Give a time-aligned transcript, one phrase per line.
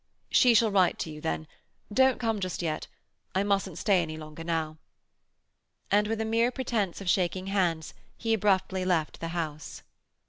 [0.31, 1.45] "She shall write to you then.
[1.93, 2.87] Don't come just yet.
[3.35, 4.79] I mustn't stay any longer now."
[5.91, 9.83] And with a mere pretence of shaking hands he abruptly left the house.